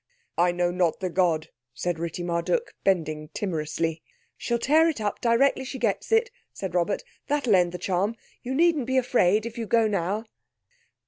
"I 0.35 0.51
know 0.51 0.71
not 0.71 0.99
the 0.99 1.11
god," 1.11 1.49
said 1.75 1.99
Ritti 1.99 2.23
Marduk, 2.23 2.73
bending 2.83 3.27
timorously. 3.35 4.01
"She'll 4.35 4.57
tear 4.57 4.89
it 4.89 4.99
up 4.99 5.21
directly 5.21 5.63
she 5.63 5.77
gets 5.77 6.11
it," 6.11 6.31
said 6.51 6.73
Robert, 6.73 7.03
"That'll 7.27 7.53
end 7.53 7.71
the 7.71 7.77
charm. 7.77 8.15
You 8.41 8.55
needn't 8.55 8.87
be 8.87 8.97
afraid 8.97 9.45
if 9.45 9.59
you 9.59 9.67
go 9.67 9.87
now." 9.87 10.25